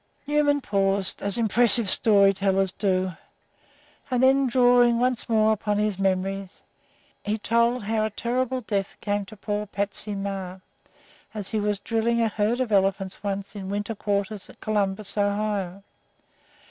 [0.25, 3.11] Newman paused, as impressive story tellers do,
[4.09, 6.63] and then, drawing once more upon his memories,
[7.21, 10.63] he told how a terrible death came to poor "Patsy" Meagher
[11.35, 15.83] as he was drilling a herd of elephants once in winter quarters at Columbus, Ohio.